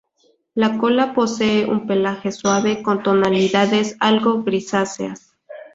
[0.55, 5.37] La cola posee un pelaje suave, con tonalidades algo grisáceas.